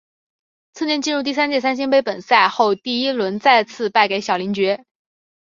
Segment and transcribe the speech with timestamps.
[0.73, 4.83] 次年进入第三届三星杯本赛后第一轮再次败给小林觉。